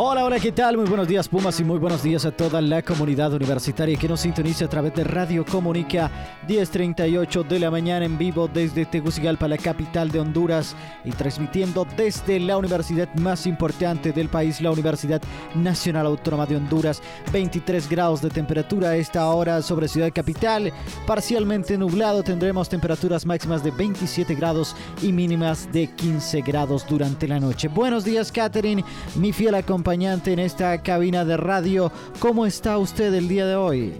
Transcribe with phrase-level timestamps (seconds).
[0.00, 0.76] Hola, hola, ¿qué tal?
[0.76, 4.20] Muy buenos días Pumas y muy buenos días a toda la comunidad universitaria que nos
[4.20, 6.08] sintoniza a través de Radio Comunica
[6.46, 12.38] 1038 de la mañana en vivo desde Tegucigalpa, la capital de Honduras y transmitiendo desde
[12.38, 15.20] la universidad más importante del país, la Universidad
[15.56, 17.02] Nacional Autónoma de Honduras.
[17.32, 20.72] 23 grados de temperatura a esta hora sobre Ciudad Capital,
[21.08, 27.40] parcialmente nublado, tendremos temperaturas máximas de 27 grados y mínimas de 15 grados durante la
[27.40, 27.66] noche.
[27.66, 28.84] Buenos días Catherine,
[29.16, 31.90] mi fiel acompañante en esta cabina de radio.
[32.20, 33.94] ¿Cómo está usted el día de hoy?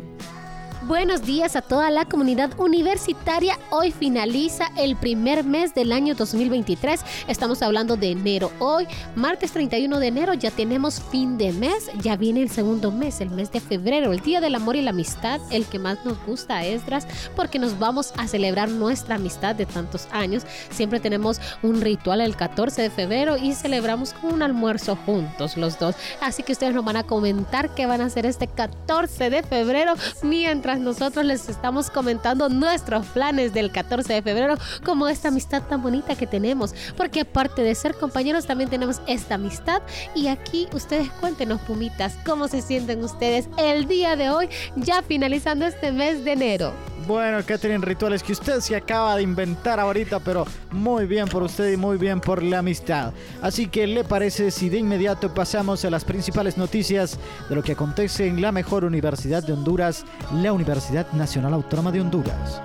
[0.89, 3.59] Buenos días a toda la comunidad universitaria.
[3.69, 7.03] Hoy finaliza el primer mes del año 2023.
[7.29, 8.51] Estamos hablando de enero.
[8.59, 11.91] Hoy, martes 31 de enero, ya tenemos fin de mes.
[12.01, 14.89] Ya viene el segundo mes, el mes de febrero, el Día del Amor y la
[14.89, 19.67] Amistad, el que más nos gusta, Esdras, porque nos vamos a celebrar nuestra amistad de
[19.67, 20.45] tantos años.
[20.71, 25.79] Siempre tenemos un ritual el 14 de febrero y celebramos con un almuerzo juntos los
[25.79, 25.97] dos.
[26.23, 29.93] Así que ustedes nos van a comentar qué van a hacer este 14 de febrero
[30.23, 35.83] mientras nosotros les estamos comentando nuestros planes del 14 de febrero, como esta amistad tan
[35.83, 39.83] bonita que tenemos, porque aparte de ser compañeros también tenemos esta amistad
[40.15, 45.67] y aquí ustedes cuéntenos, pumitas, cómo se sienten ustedes el día de hoy, ya finalizando
[45.67, 46.98] este mes de enero.
[47.09, 51.73] Bueno, Catherine, rituales que usted se acaba de inventar ahorita, pero muy bien por usted
[51.73, 53.15] y muy bien por la amistad.
[53.41, 57.73] Así que, ¿le parece si de inmediato pasamos a las principales noticias de lo que
[57.73, 62.61] acontece en la mejor universidad de Honduras, la Universidad Nacional Autónoma de Honduras?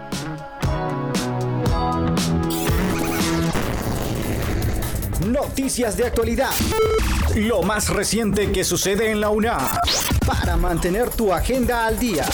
[5.25, 6.51] Noticias de actualidad.
[7.33, 9.79] Lo más reciente que sucede en la UNA.
[10.27, 12.25] Para mantener tu agenda al día.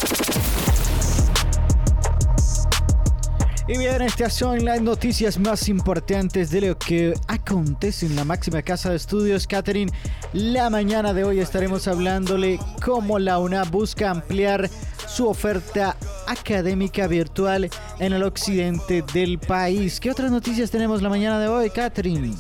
[3.72, 8.64] Y bien, estas son las noticias más importantes de lo que acontece en la máxima
[8.64, 9.92] casa de estudios, Catherine.
[10.34, 14.68] La mañana de hoy estaremos hablándole cómo la UNA busca ampliar
[15.08, 17.70] su oferta académica virtual
[18.00, 20.00] en el occidente del país.
[20.00, 22.34] ¿Qué otras noticias tenemos la mañana de hoy, Catherine?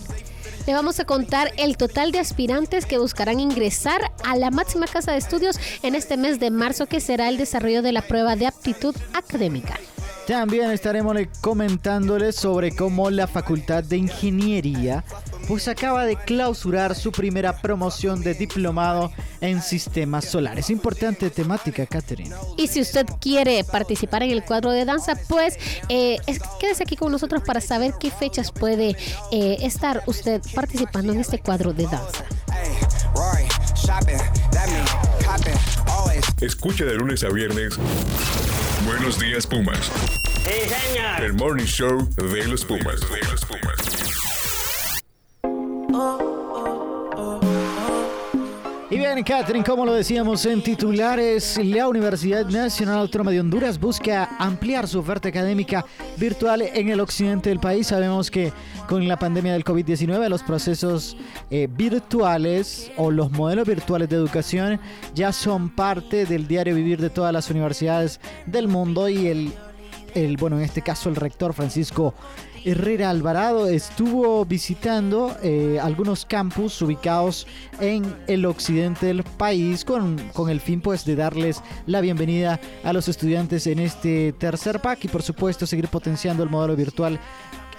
[0.66, 5.11] Le vamos a contar el total de aspirantes que buscarán ingresar a la máxima casa
[5.11, 8.47] de estudios en este mes de marzo, que será el desarrollo de la prueba de
[8.47, 9.79] aptitud académica.
[10.29, 15.03] También estaremos comentándoles sobre cómo la Facultad de Ingeniería
[15.47, 20.69] pues acaba de clausurar su primera promoción de diplomado en sistemas solares.
[20.69, 22.35] Importante temática, Catherine.
[22.57, 25.57] Y si usted quiere participar en el cuadro de danza, pues
[25.90, 26.19] eh,
[26.59, 28.96] quédese aquí con nosotros para saber qué fechas puede
[29.31, 32.23] eh, estar usted participando en este cuadro de danza.
[36.40, 37.79] Escucha de lunes a viernes.
[38.85, 39.91] Buenos días, Pumas.
[41.19, 43.01] El morning show de los Pumas.
[43.01, 44.09] De los Pumas.
[49.14, 54.88] Bien, Catherine, como lo decíamos en titulares, la Universidad Nacional Autónoma de Honduras busca ampliar
[54.88, 55.84] su oferta académica
[56.18, 57.88] virtual en el occidente del país.
[57.88, 58.53] Sabemos que
[58.88, 61.18] con la pandemia del COVID-19 los procesos
[61.50, 64.80] eh, virtuales o los modelos virtuales de educación
[65.16, 69.53] ya son parte del diario vivir de todas las universidades del mundo y el,
[70.14, 72.14] el bueno, en este caso el rector Francisco
[72.66, 77.47] Herrera Alvarado estuvo visitando eh, algunos campus ubicados
[77.80, 82.94] en el occidente del país con, con, el fin pues de darles la bienvenida a
[82.94, 87.20] los estudiantes en este tercer pack y por supuesto seguir potenciando el modelo virtual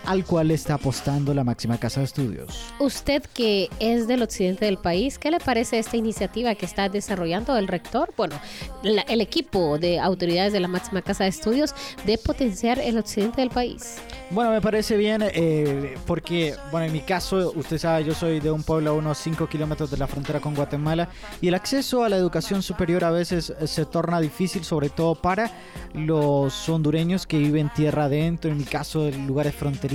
[0.04, 2.72] al cual está apostando la máxima casa de estudios.
[2.78, 7.56] Usted que es del occidente del país, ¿qué le parece esta iniciativa que está desarrollando
[7.56, 8.12] el rector?
[8.16, 8.40] Bueno,
[8.82, 11.74] la, el equipo de autoridades de la máxima casa de estudios
[12.06, 13.96] de potenciar el occidente del país.
[14.30, 18.50] Bueno, me parece bien eh, porque, bueno, en mi caso, usted sabe, yo soy de
[18.50, 21.08] un pueblo a unos 5 kilómetros de la frontera con Guatemala
[21.40, 25.50] y el acceso a la educación superior a veces se torna difícil, sobre todo para
[25.94, 29.89] los hondureños que viven tierra adentro, en mi caso, en lugares fronterizos.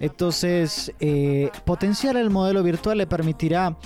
[0.00, 3.76] Entonces, eh, potenciar el modelo virtual le permitirá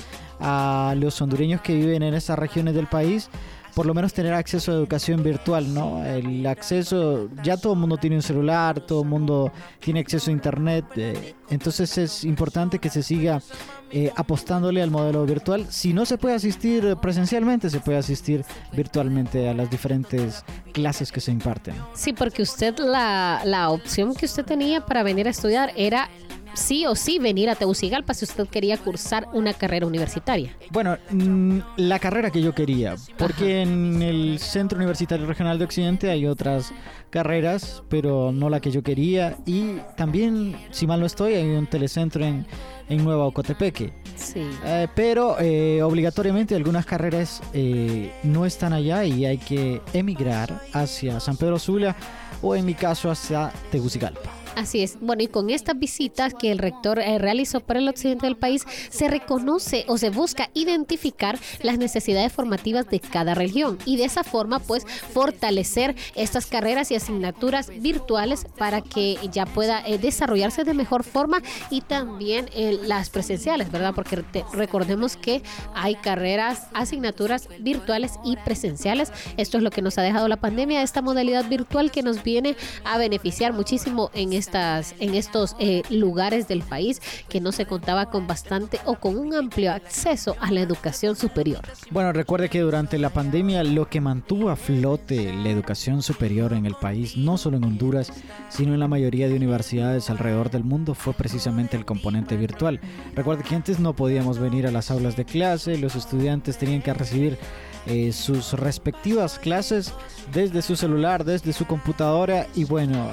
[0.41, 3.31] a los hondureños que viven en esas regiones del país
[3.75, 6.05] por lo menos tener acceso a educación virtual, ¿no?
[6.05, 10.33] El acceso, ya todo el mundo tiene un celular, todo el mundo tiene acceso a
[10.33, 13.43] internet, eh, entonces es importante que se siga
[13.91, 15.67] eh, apostándole al modelo virtual.
[15.71, 21.21] Si no se puede asistir presencialmente, se puede asistir virtualmente a las diferentes clases que
[21.21, 21.75] se imparten.
[21.95, 26.09] Sí, porque usted la, la opción que usted tenía para venir a estudiar era
[26.55, 30.57] sí o sí venir a Tegucigalpa si usted quería cursar una carrera universitaria.
[30.71, 36.11] Bueno, mm, la carrera que yo quería, porque en el Centro Universitario Regional de Occidente
[36.11, 36.73] hay otras
[37.11, 39.37] carreras, pero no la que yo quería.
[39.47, 42.47] Y también, si mal no estoy, hay un telecentro en,
[42.89, 43.93] en Nueva Ocotepeque.
[44.17, 44.43] Sí.
[44.65, 51.21] Eh, pero eh, obligatoriamente algunas carreras eh, no están allá y hay que emigrar hacia
[51.21, 51.97] San Pedro Sula
[52.43, 54.44] o en mi caso hacia Tegucigalpa.
[54.57, 54.99] Así es.
[55.01, 58.63] Bueno, y con estas visitas que el rector eh, realizó para el occidente del país,
[58.89, 64.23] se reconoce o se busca identificar las necesidades formativas de cada región y de esa
[64.23, 70.75] forma, pues, fortalecer estas carreras y asignaturas virtuales para que ya pueda eh, desarrollarse de
[70.75, 73.93] mejor forma y también eh, las presenciales, ¿verdad?
[73.95, 75.43] Porque te- recordemos que
[75.75, 79.11] hay carreras, asignaturas virtuales y presenciales.
[79.37, 82.57] Esto es lo que nos ha dejado la pandemia, esta modalidad virtual que nos viene
[82.85, 88.27] a beneficiar muchísimo en en estos eh, lugares del país que no se contaba con
[88.27, 91.63] bastante o con un amplio acceso a la educación superior.
[91.91, 96.67] Bueno, recuerde que durante la pandemia lo que mantuvo a flote la educación superior en
[96.67, 98.13] el país, no solo en Honduras,
[98.49, 102.81] sino en la mayoría de universidades alrededor del mundo, fue precisamente el componente virtual.
[103.15, 106.93] Recuerde que antes no podíamos venir a las aulas de clase, los estudiantes tenían que
[106.93, 107.39] recibir
[107.87, 109.93] eh, sus respectivas clases
[110.33, 113.07] desde su celular, desde su computadora y bueno,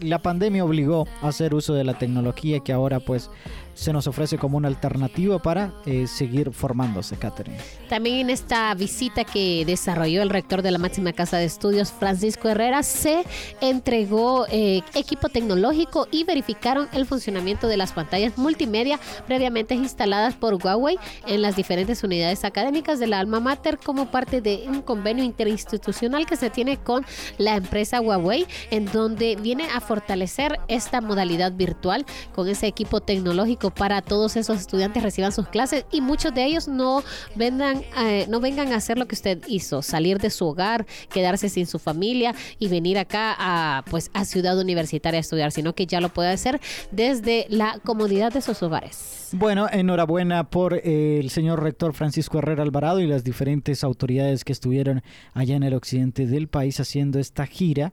[0.00, 3.30] la pandemia obligó a hacer uso de la tecnología que ahora pues
[3.78, 7.56] se nos ofrece como una alternativa para eh, seguir formándose, Catherine.
[7.88, 12.48] También en esta visita que desarrolló el rector de la máxima casa de estudios, Francisco
[12.48, 13.24] Herrera, se
[13.60, 18.98] entregó eh, equipo tecnológico y verificaron el funcionamiento de las pantallas multimedia
[19.28, 20.98] previamente instaladas por Huawei
[21.28, 26.26] en las diferentes unidades académicas de la alma mater como parte de un convenio interinstitucional
[26.26, 27.06] que se tiene con
[27.38, 32.04] la empresa Huawei, en donde viene a fortalecer esta modalidad virtual
[32.34, 36.68] con ese equipo tecnológico para todos esos estudiantes reciban sus clases y muchos de ellos
[36.68, 37.02] no
[37.34, 41.48] vengan, eh, no vengan a hacer lo que usted hizo, salir de su hogar, quedarse
[41.48, 45.86] sin su familia y venir acá a pues a Ciudad Universitaria a estudiar, sino que
[45.86, 46.60] ya lo puede hacer
[46.90, 49.28] desde la comodidad de sus hogares.
[49.32, 54.52] Bueno, enhorabuena por eh, el señor rector Francisco Herrera Alvarado y las diferentes autoridades que
[54.52, 55.02] estuvieron
[55.34, 57.92] allá en el occidente del país haciendo esta gira.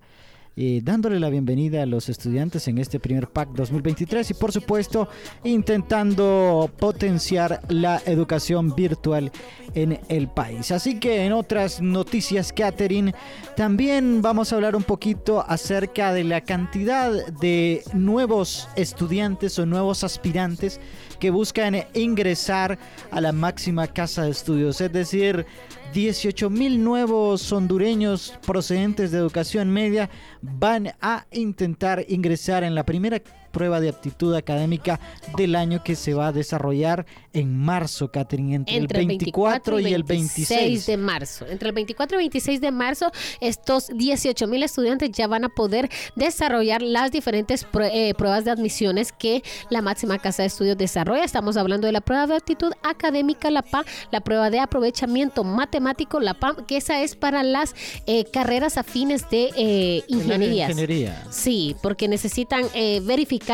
[0.57, 5.10] Eh, dándole la bienvenida a los estudiantes en este primer PAC 2023 y por supuesto
[5.44, 9.34] intentando potenciar la educación virtual
[9.74, 10.72] en el país.
[10.72, 13.13] Así que en otras noticias, Catherine,
[13.57, 20.06] también vamos a hablar un poquito acerca de la cantidad de nuevos estudiantes o nuevos
[20.06, 20.80] aspirantes
[21.19, 22.80] que buscan ingresar
[23.12, 25.46] a la máxima casa de estudios, es decir,
[25.95, 30.09] 18 mil nuevos hondureños procedentes de educación media
[30.42, 33.21] van a intentar ingresar en la primera
[33.56, 35.00] prueba de aptitud académica
[35.38, 39.94] del año que se va a desarrollar en marzo, Catherine, entre, Entre el 24 y
[39.94, 40.86] el 26.
[40.86, 41.46] de marzo.
[41.48, 45.90] Entre el 24 y 26 de marzo, estos 18 mil estudiantes ya van a poder
[46.18, 51.24] desarrollar las diferentes prue- eh, pruebas de admisiones que la máxima casa de estudios desarrolla.
[51.24, 56.19] Estamos hablando de la prueba de aptitud académica, la PA, la prueba de aprovechamiento matemático,
[56.19, 57.74] la PAM, que esa es para las
[58.06, 60.69] eh, carreras afines de eh, ingenierías.
[60.69, 61.24] Ingeniería.
[61.30, 63.00] Sí, porque necesitan eh,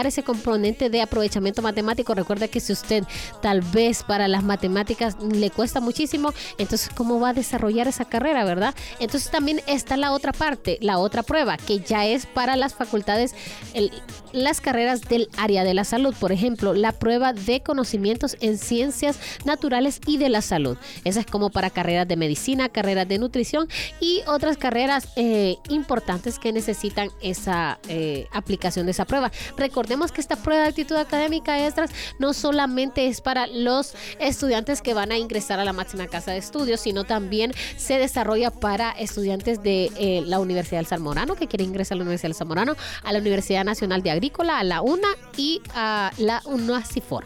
[0.06, 2.14] ese componente de aprovechamiento matemático.
[2.16, 3.04] Recuerda que si usted
[3.42, 8.44] tal vez para las matemáticas le cuesta muchísimo, entonces ¿cómo va a desarrollar esa carrera,
[8.44, 8.74] verdad?
[9.00, 13.36] Entonces también está la otra parte, la otra prueba, que ya es para las facultades,
[13.74, 13.92] el-
[14.34, 16.16] las carreras del área de la salud.
[16.20, 20.78] Por ejemplo, la prueba de conocimientos en ciencias naturales y de la salud.
[21.04, 23.68] Esa es como para carreras de medicina, carreras de nutrición
[24.00, 29.32] y otras carreras eh, importantes que necesitan esa eh, aplicación de esa prueba.
[29.58, 34.94] Recordemos que esta prueba de actitud académica extras no solamente es para los estudiantes que
[34.94, 39.64] van a ingresar a la máxima casa de estudios, sino también se desarrolla para estudiantes
[39.64, 43.14] de eh, la Universidad del Zamorano que quieren ingresar a la Universidad del Zamorano, a
[43.14, 44.12] la Universidad Nacional de
[44.50, 47.26] A la UNA y a la UNACIFOR.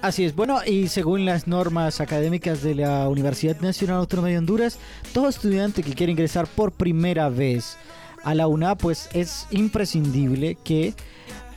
[0.00, 4.78] Así es, bueno, y según las normas académicas de la Universidad Nacional Autónoma de Honduras,
[5.12, 7.76] todo estudiante que quiere ingresar por primera vez
[8.22, 10.94] a la UNA, pues es imprescindible que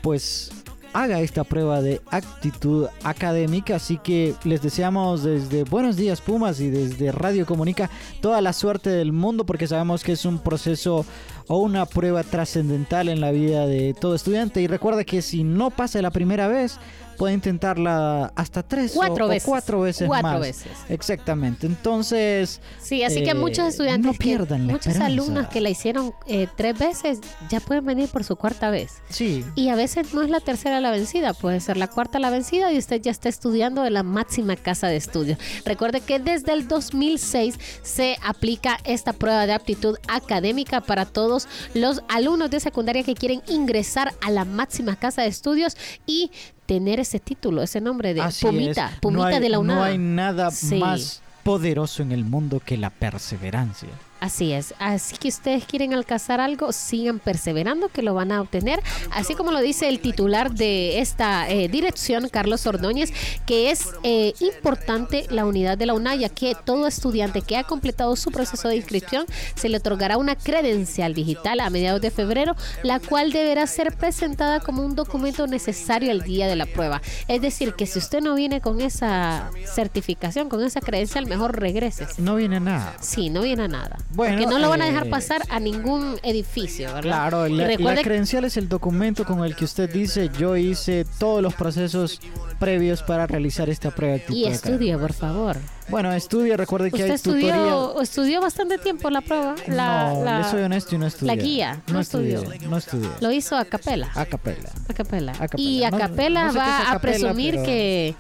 [0.02, 0.52] pues
[0.94, 3.76] haga esta prueba de actitud académica.
[3.76, 7.90] Así que les deseamos desde Buenos Días Pumas y desde Radio Comunica
[8.22, 11.06] toda la suerte del mundo porque sabemos que es un proceso
[11.48, 14.62] o una prueba trascendental en la vida de todo estudiante.
[14.62, 16.80] Y recuerda que si no pasa la primera vez,
[17.20, 19.44] puede intentarla hasta tres cuatro o, veces.
[19.48, 20.40] cuatro veces cuatro más.
[20.40, 20.72] veces.
[20.88, 21.68] Exactamente.
[21.68, 25.06] Entonces, Sí, así que eh, muchos estudiantes, no que- pierdan la muchos esperanza.
[25.14, 28.94] alumnos que la hicieron eh, tres veces, ya pueden venir por su cuarta vez.
[29.10, 32.30] sí, Y a veces no es la tercera la vencida, puede ser la cuarta la
[32.30, 35.38] vencida y usted ya está estudiando en la máxima casa de estudios.
[35.66, 42.02] Recuerde que desde el 2006 se aplica esta prueba de aptitud académica para todos los
[42.08, 46.32] alumnos de secundaria que quieren ingresar a la máxima casa de estudios y
[46.70, 49.00] tener ese título, ese nombre de así Pumita, es.
[49.00, 49.76] Pumita no hay, de la UNAM.
[49.76, 50.76] No hay nada Sí.
[50.78, 53.90] más poderoso en el mundo que la perseverancia.
[54.20, 54.74] Así es.
[54.80, 58.82] Así que ustedes quieren alcanzar algo, sigan perseverando que lo van a obtener.
[59.12, 63.14] Así como lo dice el titular de esta eh, dirección, Carlos Ordóñez,
[63.46, 68.16] que es eh, importante la unidad de la UNAYA, que todo estudiante que ha completado
[68.16, 73.00] su proceso de inscripción se le otorgará una credencial digital a mediados de febrero, la
[73.00, 77.02] cual deberá ser presentada como un documento necesario el día de la prueba.
[77.28, 82.08] Es decir, que si usted no viene con esa certificación, con esa credencial, mejor regrese.
[82.18, 82.96] No viene nada.
[83.00, 83.98] Sí, no viene a nada.
[84.12, 87.02] Bueno, Porque no lo van a dejar eh, pasar a ningún edificio, ¿verdad?
[87.02, 91.54] Claro, la, credencial es el documento con el que usted dice yo hice todos los
[91.54, 92.20] procesos
[92.58, 94.74] previos para realizar esta prueba de y actitud académica".
[94.74, 95.58] estudie, por favor.
[95.90, 97.56] Bueno, estudia, recuerde que ¿Usted hay tutoría.
[97.56, 99.56] estudió, estudió bastante tiempo la prueba?
[99.68, 101.36] La, no, la- le soy honesto y no estudié.
[101.36, 102.44] la guía, No, estudió.
[102.68, 103.10] no estudié.
[103.22, 104.10] Lo hizo a capela.
[104.16, 104.70] A capela.
[104.88, 105.32] A capela.
[105.34, 105.62] A capela.
[105.64, 108.16] Y a capela no va a presumir pero- que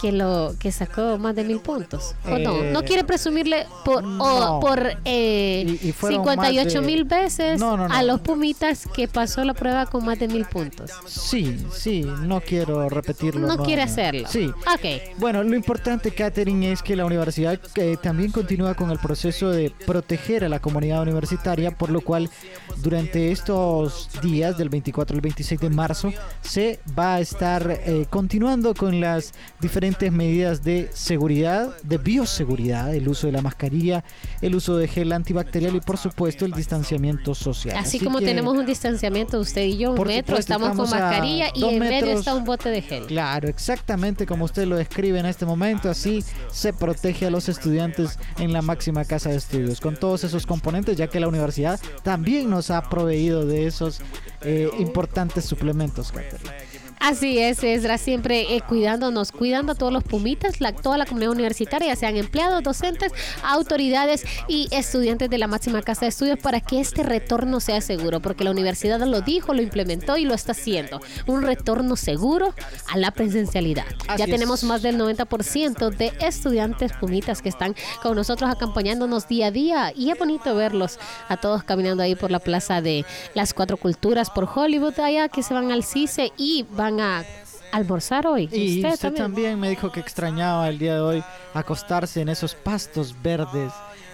[0.00, 2.14] que lo que sacó más de mil puntos.
[2.24, 2.56] ¿O no?
[2.62, 4.56] Eh, No quiere presumirle por, no.
[4.56, 8.20] o por eh, Y- y fueron 58 más de- mil veces No, no, a los
[8.20, 10.90] Pumitas que pasó la prueba con más de mil puntos.
[11.06, 13.46] Sí, sí, no quiero repetirlo.
[13.46, 14.28] No quiere hacerlo.
[14.28, 14.46] Sí.
[14.48, 15.16] Ok.
[15.18, 19.70] Bueno, lo importante, Catherine, es que la universidad eh, también continúa con el proceso de
[19.86, 22.30] proteger a la comunidad universitaria, por lo cual
[22.78, 28.74] durante estos días, del 24 al 26 de marzo, se va a estar eh, continuando
[28.74, 34.04] con las diferentes medidas de seguridad, de bioseguridad, el uso de la mascarilla,
[34.40, 37.76] el uso de gel antibacterial y, por supuesto, el distanciamiento social.
[37.76, 40.90] Así, como que- tenemos un distanciamiento usted y yo, un metro, supuesto, estamos, con estamos
[40.90, 42.18] mascarilla y en medio metros.
[42.20, 43.06] está un bote de gel.
[43.06, 48.18] Claro, exactamente como usted lo describe en este momento, así se protege a los estudiantes
[48.38, 52.48] en la máxima casa de estudios, con todos esos componentes, ya que la universidad también
[52.50, 54.00] nos ha proveído de esos
[54.42, 56.69] eh, importantes suplementos, Catherine.
[57.00, 61.32] Así es, Esdra, siempre eh, cuidándonos, cuidando a todos los pumitas, la, toda la comunidad
[61.32, 63.10] universitaria, ya sean empleados, docentes,
[63.42, 68.20] autoridades y estudiantes de la máxima casa de estudios para que este retorno sea seguro,
[68.20, 71.00] porque la universidad lo dijo, lo implementó y lo está haciendo.
[71.26, 72.54] Un retorno seguro
[72.92, 73.86] a la presencialidad.
[74.06, 74.30] Así ya es.
[74.30, 79.92] tenemos más del 90% de estudiantes pumitas que están con nosotros acompañándonos día a día
[79.96, 84.28] y es bonito verlos a todos caminando ahí por la plaza de las cuatro culturas
[84.28, 87.24] por Hollywood allá que se van al CICE y van a
[87.72, 88.48] almorzar hoy.
[88.50, 89.60] Y usted, también?
[89.60, 93.72] me dijo que extrañaba el día de hoy acostarse en esos pastos verdes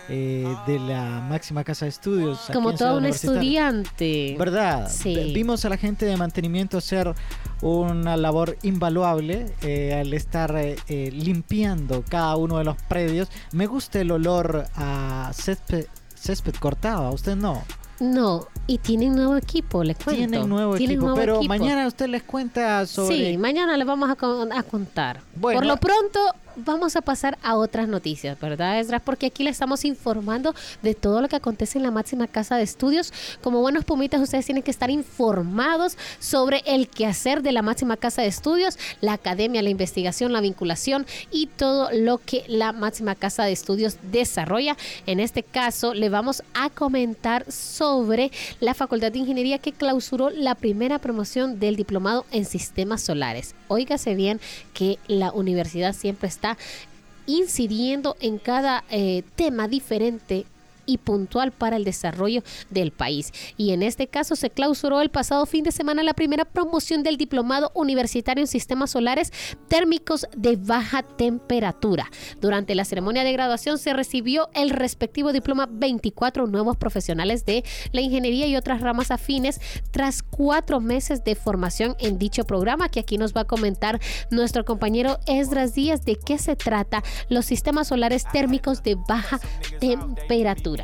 [0.09, 2.49] eh, de la máxima casa de estudios.
[2.53, 4.37] Como todo un estudiante.
[4.39, 4.91] ¿Verdad?
[4.91, 5.33] Sí.
[5.35, 7.15] Vimos a la gente de mantenimiento hacer
[7.63, 13.29] una labor invaluable eh, al estar eh, eh, limpiando cada uno de los predios.
[13.53, 17.65] Me gusta el olor a césped, césped cortado, ¿a usted no?
[18.01, 20.15] No, y tienen nuevo equipo, le cuento.
[20.17, 21.49] Tienen nuevo Tienen equipo, nuevo pero equipo.
[21.49, 23.33] mañana usted les cuenta sobre...
[23.33, 25.21] Sí, mañana les vamos a, con- a contar.
[25.35, 25.61] Bueno.
[25.61, 26.21] Por lo pronto,
[26.57, 29.03] vamos a pasar a otras noticias, ¿verdad, Esdras?
[29.05, 32.63] Porque aquí le estamos informando de todo lo que acontece en la máxima casa de
[32.63, 33.13] estudios.
[33.43, 38.23] Como buenos pumitas, ustedes tienen que estar informados sobre el quehacer de la máxima casa
[38.23, 43.45] de estudios, la academia, la investigación, la vinculación y todo lo que la máxima casa
[43.45, 44.77] de estudios desarrolla.
[45.07, 50.55] En este caso, le vamos a comentar sobre la Facultad de Ingeniería que clausuró la
[50.55, 53.55] primera promoción del diplomado en sistemas solares.
[53.69, 54.41] Óigase bien
[54.75, 56.57] que la universidad siempre está
[57.27, 60.47] incidiendo en cada eh, tema diferente
[60.87, 63.33] y puntual para el desarrollo del país.
[63.57, 67.17] Y en este caso se clausuró el pasado fin de semana la primera promoción del
[67.17, 69.33] diplomado universitario en sistemas solares
[69.69, 72.11] térmicos de baja temperatura.
[72.41, 78.01] Durante la ceremonia de graduación se recibió el respectivo diploma 24 nuevos profesionales de la
[78.01, 83.19] ingeniería y otras ramas afines tras cuatro meses de formación en dicho programa, que aquí
[83.19, 84.01] nos va a comentar
[84.31, 89.41] nuestro compañero Esdras Díaz de qué se trata los sistemas solares térmicos de baja
[89.81, 90.76] temperatura.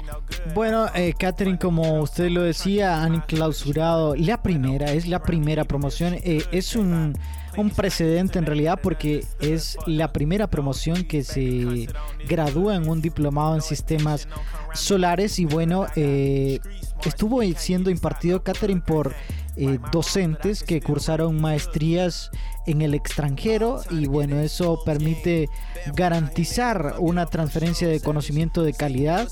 [0.54, 6.14] Bueno, eh, Catherine, como usted lo decía, han clausurado la primera, es la primera promoción,
[6.14, 7.14] eh, es un
[7.56, 11.88] un precedente en realidad porque es la primera promoción que se
[12.28, 14.28] gradúa en un diplomado en sistemas
[14.74, 16.60] solares y bueno, eh,
[17.04, 19.14] estuvo siendo impartido Catherine por
[19.56, 22.30] eh, docentes que cursaron maestrías
[22.66, 25.48] en el extranjero y bueno, eso permite
[25.94, 29.28] garantizar una transferencia de conocimiento de calidad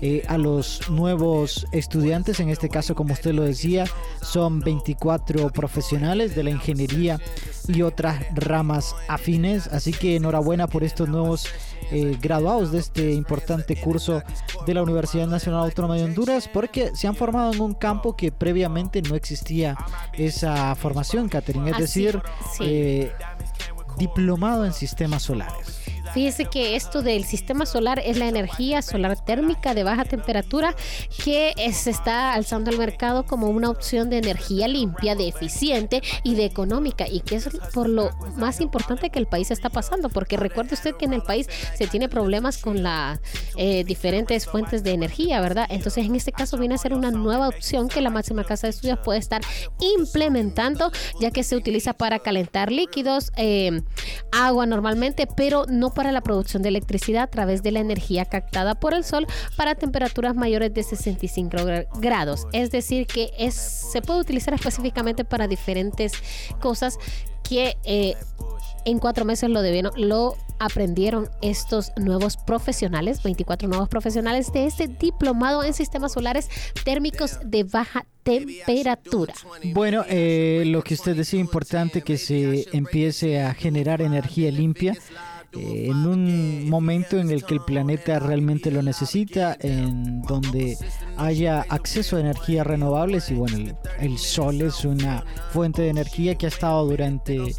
[0.00, 2.40] eh, a los nuevos estudiantes.
[2.40, 3.84] En este caso, como usted lo decía,
[4.22, 7.20] son 24 profesionales de la ingeniería
[7.68, 9.68] y otras ramas afines.
[9.68, 11.48] Así que enhorabuena por estos nuevos
[11.90, 14.22] eh, graduados de este importante curso
[14.66, 18.32] de la Universidad Nacional Autónoma de Honduras, porque se han formado en un campo que
[18.32, 19.76] previamente no existía
[20.14, 22.20] esa formación, Catherine, es decir,
[22.60, 23.12] eh,
[23.98, 25.83] diplomado en sistemas solares.
[26.14, 30.76] Fíjese que esto del sistema solar es la energía solar térmica de baja temperatura
[31.24, 36.36] que se está alzando al mercado como una opción de energía limpia, de eficiente y
[36.36, 40.36] de económica y que es por lo más importante que el país está pasando, porque
[40.36, 43.18] recuerde usted que en el país se tiene problemas con las
[43.56, 45.66] eh, diferentes fuentes de energía, ¿verdad?
[45.68, 48.70] Entonces en este caso viene a ser una nueva opción que la máxima casa de
[48.70, 49.42] estudios puede estar
[49.80, 53.82] implementando, ya que se utiliza para calentar líquidos, eh,
[54.30, 58.74] agua normalmente, pero no para la producción de electricidad a través de la energía captada
[58.74, 61.56] por el sol para temperaturas mayores de 65
[62.00, 62.46] grados.
[62.52, 66.12] Es decir, que es, se puede utilizar específicamente para diferentes
[66.60, 66.98] cosas
[67.42, 68.14] que eh,
[68.84, 74.88] en cuatro meses lo debieron, lo aprendieron estos nuevos profesionales, 24 nuevos profesionales de este
[74.88, 76.48] diplomado en sistemas solares
[76.84, 79.34] térmicos de baja temperatura.
[79.72, 84.96] Bueno, eh, lo que usted decía importante que se empiece a generar energía limpia
[85.56, 90.76] eh, en un momento en el que el planeta realmente lo necesita, en donde
[91.16, 96.46] haya acceso a energías renovables y bueno, el, sol es una fuente de energía que
[96.46, 97.54] ha estado durante,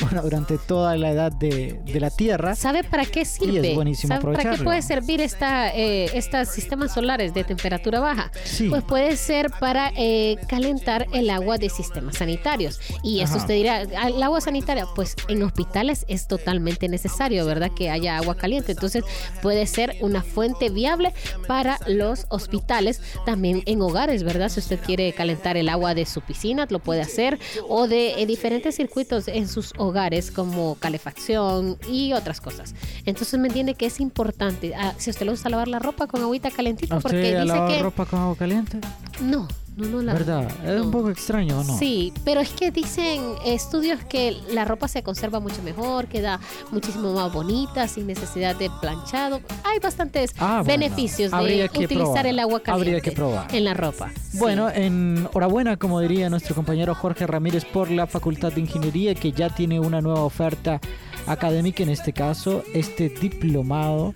[0.00, 2.54] bueno, durante toda la edad de, la Tierra.
[2.54, 3.52] ¿Sabe para qué sirve?
[3.52, 8.00] Y es buenísimo ¿Sabe para qué puede servir esta, eh, estos sistemas solares de temperatura
[8.00, 8.30] baja?
[8.68, 12.80] Pues puede ser para eh, calentar el agua de sistemas sanitarios.
[13.02, 17.10] Y eso usted dirá, el agua sanitaria, pues en hospitales es totalmente necesario
[17.44, 17.70] ¿verdad?
[17.74, 18.72] Que haya agua caliente.
[18.72, 19.04] Entonces
[19.42, 21.12] puede ser una fuente viable
[21.46, 24.48] para los hospitales, también en hogares, ¿verdad?
[24.48, 27.38] Si usted quiere calentar el agua de su piscina, lo puede hacer,
[27.68, 29.89] o de eh, diferentes circuitos en sus hogares
[30.30, 32.74] como calefacción y otras cosas.
[33.06, 34.74] Entonces me entiende que es importante.
[34.74, 37.82] Ah, si usted le gusta lavar la ropa con agüita calentita, porque dice que...
[37.82, 38.78] ropa con agua caliente?
[39.20, 39.48] No,
[39.80, 40.48] no, no la ¿Verdad?
[40.64, 41.78] Es un poco extraño, ¿no?
[41.78, 46.40] Sí, pero es que dicen estudios que la ropa se conserva mucho mejor, queda
[46.70, 49.40] muchísimo más bonita, sin necesidad de planchado.
[49.64, 53.54] Hay bastantes ah, beneficios de utilizar el agua caliente que probar.
[53.54, 54.10] en la ropa.
[54.34, 59.50] Bueno, enhorabuena, como diría nuestro compañero Jorge Ramírez, por la Facultad de Ingeniería, que ya
[59.50, 60.80] tiene una nueva oferta
[61.26, 64.12] académica, en este caso, este diplomado.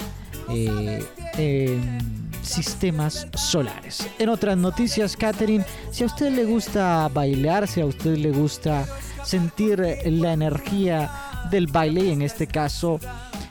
[0.51, 1.81] Eh,
[2.45, 4.09] sistemas solares.
[4.19, 8.87] En otras noticias, Catherine, si a usted le gusta bailar, si a usted le gusta
[9.25, 11.11] sentir la energía
[11.51, 13.01] del baile, y en este caso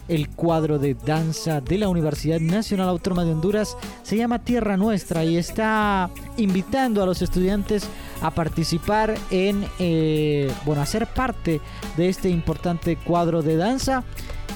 [0.08, 5.24] el cuadro de danza de la Universidad Nacional Autónoma de Honduras se llama Tierra Nuestra
[5.24, 7.88] y está invitando a los estudiantes
[8.22, 11.62] a participar en, eh, bueno, a ser parte
[11.98, 14.04] de este importante cuadro de danza.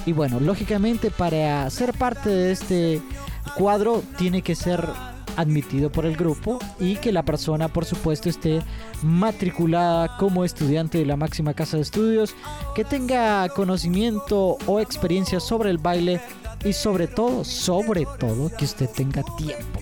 [0.06, 3.02] Y bueno, lógicamente para ser parte de este
[3.50, 4.88] cuadro tiene que ser
[5.36, 8.60] admitido por el grupo y que la persona por supuesto esté
[9.02, 12.34] matriculada como estudiante de la máxima casa de estudios,
[12.74, 16.20] que tenga conocimiento o experiencia sobre el baile
[16.64, 19.80] y sobre todo, sobre todo que usted tenga tiempo.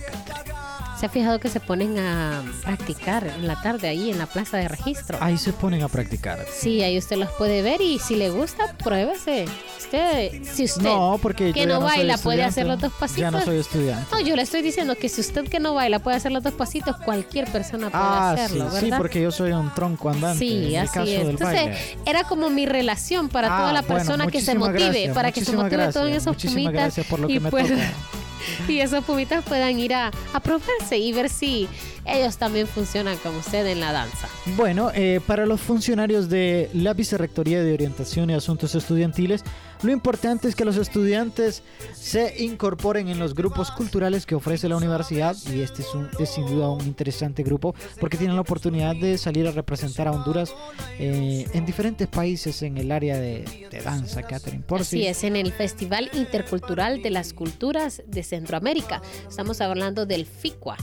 [0.99, 4.57] ¿Se ha fijado que se ponen a practicar en la tarde ahí en la plaza
[4.57, 5.19] de registro?
[5.21, 6.43] Ahí se ponen a practicar.
[6.51, 9.45] Sí, ahí usted los puede ver y si le gusta, pruébese.
[9.77, 13.21] Usted, si usted no, porque que no, baila puede hacer los dos pasitos.
[13.21, 14.07] Ya no soy estudiante.
[14.11, 16.53] No, yo le estoy diciendo que si usted que no baila puede hacer los dos
[16.53, 18.79] pasitos, cualquier persona puede ah, hacerlo, sí, ¿verdad?
[18.79, 20.39] Sí, porque yo soy un tronco andante.
[20.39, 21.19] Sí, en así el caso es.
[21.19, 21.97] Del Entonces, baile.
[22.07, 25.55] era como mi relación para ah, toda la persona que se motive, para que se
[25.55, 27.63] motive todo en esos Muchísimas gracias por lo que me toca.
[28.67, 31.67] y esos pumitas puedan ir a, a probarse y ver si
[32.05, 34.27] ellos también funcionan como usted en la danza.
[34.55, 39.43] Bueno, eh, para los funcionarios de la Vicerrectoría de Orientación y Asuntos Estudiantiles,
[39.83, 41.63] Lo importante es que los estudiantes
[41.93, 46.45] se incorporen en los grupos culturales que ofrece la universidad y este es, un, sin
[46.47, 50.53] duda un interesante grupo porque tienen la oportunidad de salir a representar a Honduras
[50.99, 53.45] eh, en diferentes países en el área de,
[53.83, 54.63] danza, Catherine.
[54.63, 59.01] Por Así es, en el Festival Intercultural de las Culturas de Centroamérica.
[59.27, 60.77] Estamos hablando del FICUA.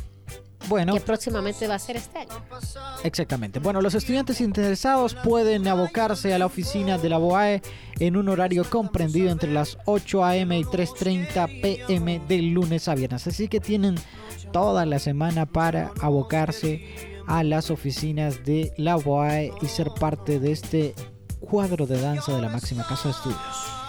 [0.69, 2.31] Bueno, que próximamente va a ser este año.
[3.03, 3.61] Exactamente.
[3.61, 7.63] Bueno, los estudiantes interesados pueden abocarse a la oficina de la BOAE
[8.01, 10.59] en un horario comprendido entre las 8 a.m.
[10.59, 12.21] y 3.30 p.m.
[12.27, 13.27] de lunes a viernes.
[13.27, 13.97] Así que tienen
[14.53, 20.53] toda la semana para abocarse a las oficinas de la BOAE y ser parte de
[20.53, 20.95] este
[21.41, 23.84] cuadro de danza de la máxima casa de estudios.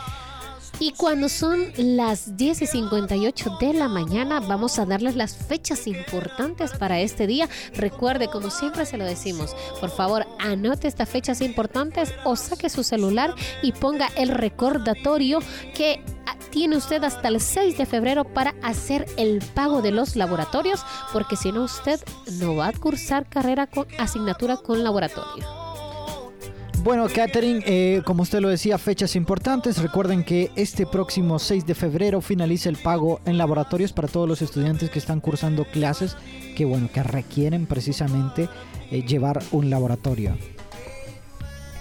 [0.80, 5.88] Y cuando son las 10 y 58 de la mañana, vamos a darles las fechas
[5.88, 7.48] importantes para este día.
[7.76, 12.84] Recuerde, como siempre se lo decimos, por favor, anote estas fechas importantes o saque su
[12.84, 15.40] celular y ponga el recordatorio
[15.74, 16.04] que
[16.50, 21.36] tiene usted hasta el 6 de febrero para hacer el pago de los laboratorios, porque
[21.36, 22.00] si no, usted
[22.40, 25.65] no va a cursar carrera con asignatura con laboratorio.
[26.86, 29.80] Bueno, Catherine, eh, como usted lo decía, fechas importantes.
[29.80, 34.44] Recuerden que este próximo 6 de febrero finaliza el pago en laboratorios para todos los
[34.44, 36.16] estudiantes que están cursando clases
[36.56, 38.50] que, bueno, que requieren precisamente
[38.92, 40.38] eh, llevar un laboratorio.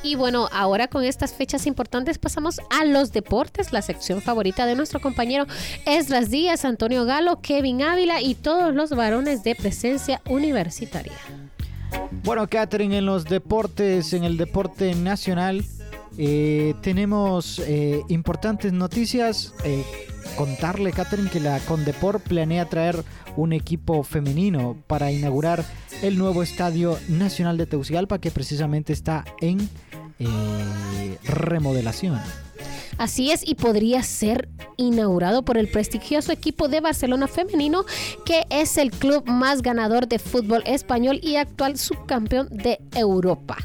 [0.02, 4.74] Y bueno, ahora con estas fechas importantes pasamos a los deportes, la sección favorita de
[4.74, 5.44] nuestro compañero
[5.84, 11.12] Esdras Díaz, Antonio Galo, Kevin Ávila y todos los varones de presencia universitaria.
[12.24, 15.64] Bueno, Catherine, en los deportes, en el deporte nacional,
[16.16, 19.52] eh, tenemos eh, importantes noticias.
[19.64, 19.84] Eh,
[20.36, 23.04] contarle, Catherine, que la Condepor planea traer
[23.36, 25.64] un equipo femenino para inaugurar
[26.02, 29.68] el nuevo Estadio Nacional de Tegucigalpa, que precisamente está en
[31.24, 32.20] remodelación.
[32.98, 37.84] Así es, y podría ser inaugurado por el prestigioso equipo de Barcelona femenino,
[38.24, 43.56] que es el club más ganador de fútbol español y actual subcampeón de Europa.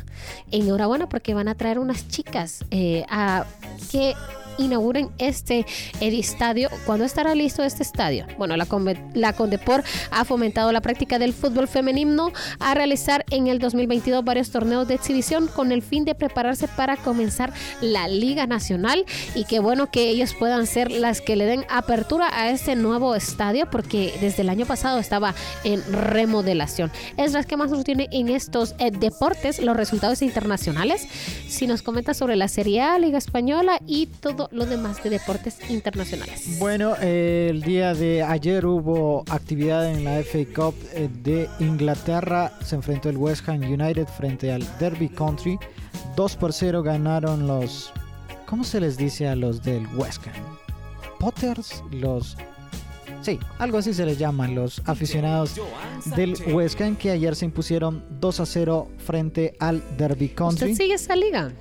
[0.51, 3.45] Enhorabuena porque van a traer unas chicas eh, a
[3.91, 4.15] que
[4.59, 5.65] inauguren este
[5.99, 6.69] estadio.
[6.85, 8.25] ¿Cuándo estará listo este estadio?
[8.37, 8.67] Bueno, la,
[9.13, 14.51] la Condepor ha fomentado la práctica del fútbol femenino a realizar en el 2022 varios
[14.51, 19.59] torneos de exhibición con el fin de prepararse para comenzar la Liga Nacional y qué
[19.59, 24.13] bueno que ellos puedan ser las que le den apertura a este nuevo estadio porque
[24.21, 26.91] desde el año pasado estaba en remodelación.
[27.17, 31.07] Es las que más nos tiene en estos eh, deportes los resultados internacionales.
[31.47, 35.57] Si nos comenta sobre la Serie A, Liga Española y todo lo demás de deportes
[35.69, 36.57] internacionales.
[36.59, 42.51] Bueno, el día de ayer hubo actividad en la FA Cup eh, de Inglaterra.
[42.63, 45.57] Se enfrentó el West Ham United frente al Derby Country.
[46.15, 47.91] 2 por 0 ganaron los...
[48.45, 50.57] ¿Cómo se les dice a los del West Ham?
[51.19, 52.35] Potters, los
[53.21, 55.59] Sí, algo así se les llaman los aficionados
[56.15, 60.71] del West Ham que ayer se impusieron 2 a 0 frente al Derby Country.
[60.71, 61.51] ¿Usted sigue esa liga?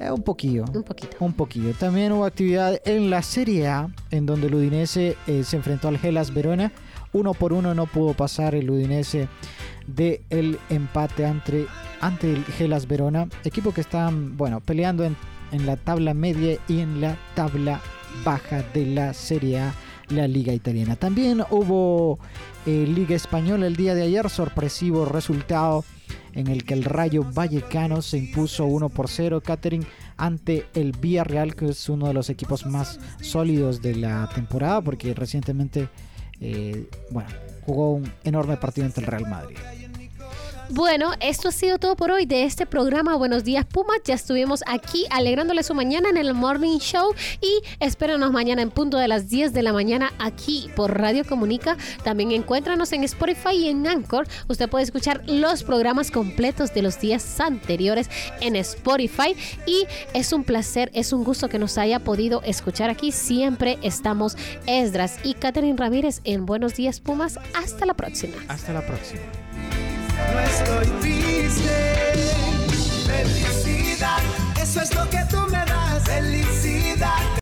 [0.00, 0.64] Eh, un poquillo.
[0.74, 1.16] Un poquito.
[1.20, 1.72] Un poquillo.
[1.74, 5.98] También hubo actividad en la Serie A, en donde el Udinese eh, se enfrentó al
[5.98, 6.72] Gelas Verona.
[7.12, 9.28] Uno por uno no pudo pasar el Udinese
[9.86, 11.66] de el empate ante,
[12.00, 13.28] ante el Gelas Verona.
[13.44, 15.16] Equipo que está, bueno, peleando en,
[15.52, 17.80] en la tabla media y en la tabla
[18.24, 19.74] baja de la Serie A,
[20.08, 20.96] la Liga Italiana.
[20.96, 22.18] También hubo
[22.66, 25.84] eh, Liga Española el día de ayer, sorpresivo resultado
[26.36, 29.84] en el que el Rayo Vallecano se impuso 1 por 0, Catering,
[30.16, 35.14] ante el Villarreal, que es uno de los equipos más sólidos de la temporada, porque
[35.14, 35.88] recientemente
[36.40, 36.88] eh,
[37.62, 39.56] jugó un enorme partido ante el Real Madrid.
[40.70, 43.98] Bueno, esto ha sido todo por hoy de este programa Buenos Días Pumas.
[44.04, 48.98] Ya estuvimos aquí alegrándole su mañana en el Morning Show y espérenos mañana en punto
[48.98, 51.76] de las 10 de la mañana aquí por Radio Comunica.
[52.02, 54.26] También encuéntranos en Spotify y en Anchor.
[54.48, 60.42] Usted puede escuchar los programas completos de los días anteriores en Spotify y es un
[60.42, 63.12] placer, es un gusto que nos haya podido escuchar aquí.
[63.12, 67.38] Siempre estamos Esdras y Catherine Ramírez en Buenos Días Pumas.
[67.54, 68.34] Hasta la próxima.
[68.48, 69.45] Hasta la próxima
[70.32, 72.12] no estoy triste.
[73.06, 74.18] Felicidad,
[74.60, 76.02] eso es lo que tú me das.
[76.04, 77.35] Felicidad